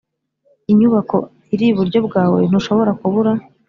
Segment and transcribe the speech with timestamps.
[0.71, 1.17] inyubako
[1.53, 2.39] iri iburyo bwawe.
[2.49, 3.31] ntushobora kubura.